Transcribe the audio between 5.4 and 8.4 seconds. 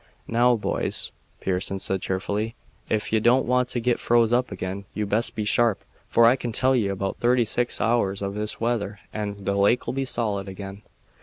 sharp, for I can tell ye about thirty six hours of